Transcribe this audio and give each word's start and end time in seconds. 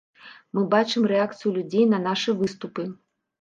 Мы 0.57 0.61
бачым 0.73 1.05
рэакцыю 1.11 1.51
людзей 1.59 1.85
на 1.93 2.01
нашы 2.07 2.35
выступы. 2.41 2.89